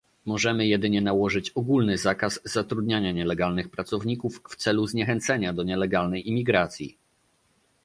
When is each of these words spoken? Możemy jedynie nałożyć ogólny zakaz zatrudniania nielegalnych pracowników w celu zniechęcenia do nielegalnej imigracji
Możemy 0.25 0.67
jedynie 0.67 1.01
nałożyć 1.01 1.49
ogólny 1.49 1.97
zakaz 1.97 2.39
zatrudniania 2.51 3.11
nielegalnych 3.11 3.69
pracowników 3.69 4.41
w 4.49 4.55
celu 4.55 4.87
zniechęcenia 4.87 5.53
do 5.53 5.63
nielegalnej 5.63 6.29
imigracji 6.29 6.97